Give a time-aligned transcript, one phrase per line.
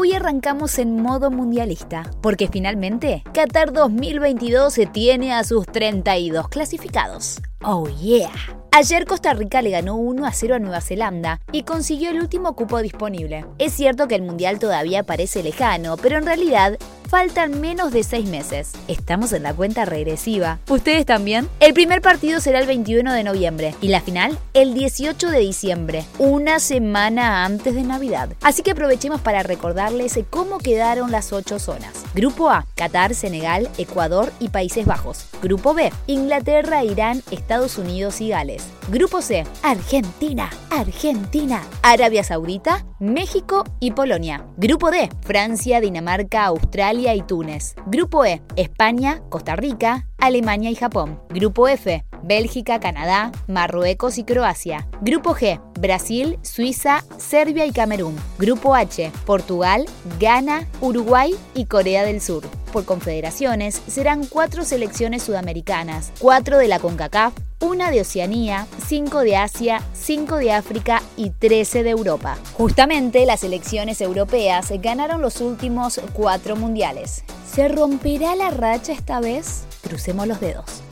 [0.00, 7.38] Hoy arrancamos en modo mundialista, porque finalmente Qatar 2022 se tiene a sus 32 clasificados.
[7.62, 8.32] Oh yeah.
[8.72, 12.56] Ayer Costa Rica le ganó 1 a 0 a Nueva Zelanda y consiguió el último
[12.56, 13.44] cupo disponible.
[13.58, 16.78] Es cierto que el Mundial todavía parece lejano, pero en realidad
[17.10, 18.70] faltan menos de 6 meses.
[18.86, 20.60] Estamos en la cuenta regresiva.
[20.68, 21.48] ¿Ustedes también?
[21.58, 26.04] El primer partido será el 21 de noviembre y la final el 18 de diciembre,
[26.18, 28.28] una semana antes de Navidad.
[28.42, 32.04] Así que aprovechemos para recordarles cómo quedaron las 8 zonas.
[32.14, 35.26] Grupo A, Qatar, Senegal, Ecuador y Países Bajos.
[35.42, 38.66] Grupo B, Inglaterra, Irán, Estados Unidos y Gales.
[38.88, 44.44] Grupo C, Argentina, Argentina, Arabia Saudita, México y Polonia.
[44.56, 47.76] Grupo D, Francia, Dinamarca, Australia y Túnez.
[47.86, 51.20] Grupo E, España, Costa Rica, Alemania y Japón.
[51.30, 54.88] Grupo F, Bélgica, Canadá, Marruecos y Croacia.
[55.00, 58.16] Grupo G, Brasil, Suiza, Serbia y Camerún.
[58.38, 59.86] Grupo H, Portugal,
[60.18, 62.44] Ghana, Uruguay y Corea del Sur.
[62.72, 69.36] Por confederaciones serán cuatro selecciones sudamericanas, cuatro de la CONCACAF, una de Oceanía, cinco de
[69.36, 72.38] Asia, cinco de África y 13 de Europa.
[72.54, 77.24] Justamente las selecciones europeas ganaron los últimos cuatro mundiales.
[77.46, 79.64] ¿Se romperá la racha esta vez?
[79.82, 80.82] Crucemos los dedos.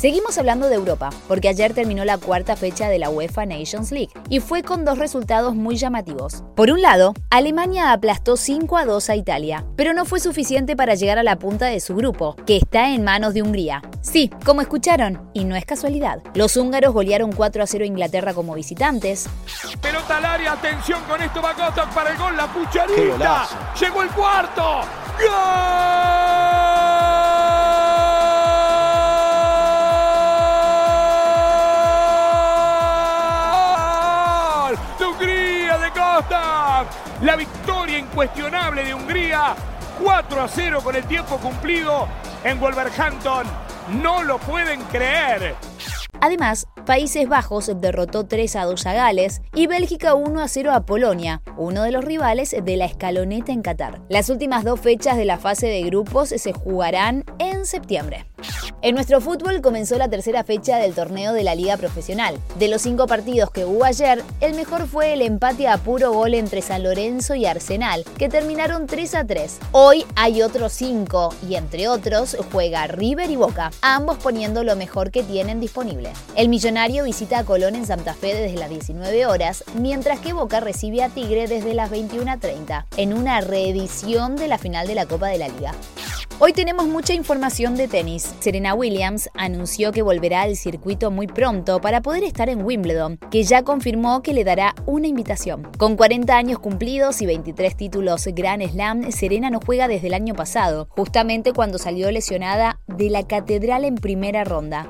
[0.00, 4.08] Seguimos hablando de Europa, porque ayer terminó la cuarta fecha de la UEFA Nations League
[4.30, 6.42] y fue con dos resultados muy llamativos.
[6.56, 10.94] Por un lado, Alemania aplastó 5 a 2 a Italia, pero no fue suficiente para
[10.94, 13.82] llegar a la punta de su grupo, que está en manos de Hungría.
[14.00, 18.32] Sí, como escucharon, y no es casualidad, los húngaros golearon 4 a 0 a Inglaterra
[18.32, 19.28] como visitantes.
[19.82, 23.48] Pelota al área, atención con esto, Bagotok para el gol, la pucharita.
[23.78, 24.80] Llegó el cuarto.
[25.20, 26.19] ¡Gol!
[38.20, 39.54] Incuestionable de Hungría,
[39.98, 42.06] 4 a 0 con el tiempo cumplido
[42.44, 43.46] en Wolverhampton.
[44.02, 45.54] No lo pueden creer.
[46.20, 50.84] Además, Países Bajos derrotó 3 a 2 a Gales y Bélgica 1 a 0 a
[50.84, 54.02] Polonia, uno de los rivales de la escaloneta en Qatar.
[54.10, 58.26] Las últimas dos fechas de la fase de grupos se jugarán en septiembre.
[58.82, 62.38] En nuestro fútbol comenzó la tercera fecha del torneo de la Liga Profesional.
[62.58, 66.32] De los cinco partidos que hubo ayer, el mejor fue el empate a puro gol
[66.32, 69.58] entre San Lorenzo y Arsenal, que terminaron 3 a 3.
[69.72, 75.10] Hoy hay otros cinco, y entre otros juega River y Boca, ambos poniendo lo mejor
[75.10, 76.10] que tienen disponible.
[76.34, 80.60] El millonario visita a Colón en Santa Fe desde las 19 horas, mientras que Boca
[80.60, 85.28] recibe a Tigre desde las 21.30, en una reedición de la final de la Copa
[85.28, 85.74] de la Liga.
[86.42, 88.34] Hoy tenemos mucha información de tenis.
[88.40, 93.42] Serena Williams anunció que volverá al circuito muy pronto para poder estar en Wimbledon, que
[93.42, 95.68] ya confirmó que le dará una invitación.
[95.76, 100.34] Con 40 años cumplidos y 23 títulos Grand Slam, Serena no juega desde el año
[100.34, 104.88] pasado, justamente cuando salió lesionada de la catedral en primera ronda.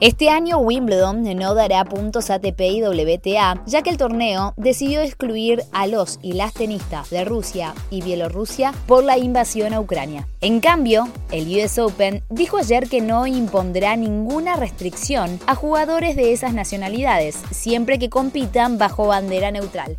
[0.00, 5.62] Este año Wimbledon no dará puntos ATP y WTA, ya que el torneo decidió excluir
[5.72, 10.26] a los y las tenistas de Rusia y Bielorrusia por la invasión a Ucrania.
[10.40, 16.32] En cambio, el US Open dijo ayer que no impondrá ninguna restricción a jugadores de
[16.32, 19.98] esas nacionalidades, siempre que compitan bajo bandera neutral.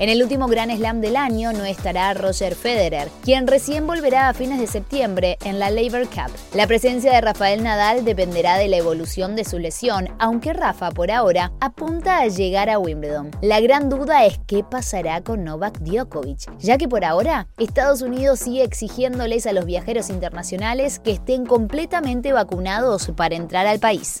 [0.00, 4.32] En el último Grand Slam del año no estará Roger Federer, quien recién volverá a
[4.32, 6.34] fines de septiembre en la Labor Cup.
[6.54, 11.10] La presencia de Rafael Nadal dependerá de la evolución de su lesión, aunque Rafa por
[11.10, 13.30] ahora apunta a llegar a Wimbledon.
[13.42, 18.38] La gran duda es qué pasará con Novak Djokovic, ya que por ahora Estados Unidos
[18.38, 24.20] sigue exigiéndoles a los viajeros internacionales que estén completamente vacunados para entrar al país.